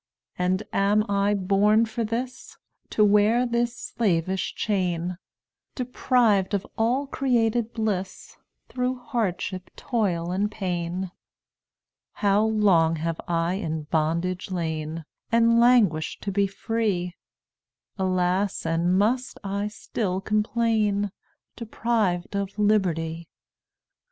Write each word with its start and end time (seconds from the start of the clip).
and 0.35 0.63
am 0.73 1.05
I 1.09 1.35
born 1.35 1.85
for 1.85 2.03
this, 2.03 2.57
To 2.89 3.05
wear 3.05 3.45
this 3.45 3.77
slavish 3.77 4.55
chain? 4.55 5.19
Deprived 5.75 6.55
of 6.55 6.65
all 6.75 7.05
created 7.05 7.71
bliss, 7.71 8.35
Through 8.67 8.95
hardship, 8.97 9.69
toil, 9.75 10.31
and 10.31 10.49
pain? 10.49 11.11
"How 12.13 12.43
long 12.43 12.95
have 12.95 13.21
I 13.27 13.53
in 13.61 13.83
bondage 13.91 14.49
lain, 14.49 15.05
And 15.31 15.59
languished 15.59 16.23
to 16.23 16.31
be 16.31 16.47
free! 16.47 17.13
Alas! 17.99 18.65
and 18.65 18.97
must 18.97 19.37
I 19.43 19.67
still 19.67 20.19
complain, 20.19 21.11
Deprived 21.55 22.35
of 22.35 22.57
liberty? 22.57 23.29